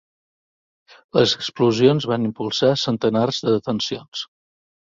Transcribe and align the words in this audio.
Les 1.17 1.35
explosions 1.39 2.09
van 2.13 2.25
impulsar 2.31 2.73
centenars 2.87 3.45
de 3.47 3.55
detencions. 3.59 4.27